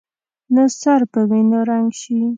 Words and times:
نه 0.53 0.63
سر 0.79 1.01
په 1.11 1.19
وینو 1.29 1.59
رنګ 1.69 1.89
شي. 2.01 2.19